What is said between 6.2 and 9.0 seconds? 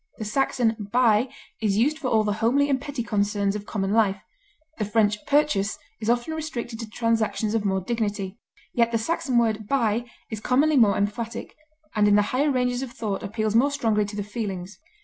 restricted to transactions of more dignity; yet the